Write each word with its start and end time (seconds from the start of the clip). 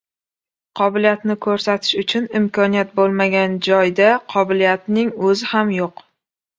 Qobiliyatni 0.79 1.35
ko‘rsatish 1.47 1.93
uchun 2.05 2.27
imkoniyat 2.41 2.97
bo‘lmagan 3.03 3.57
joyda 3.71 4.11
qobiliyatning 4.37 5.17
o‘zi 5.33 5.55
ham 5.57 5.81
yo‘q. 5.83 6.09